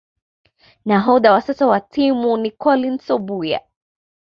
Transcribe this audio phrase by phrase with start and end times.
[0.85, 3.59] Nahodha wa sasa wa timu ni Collins Obuya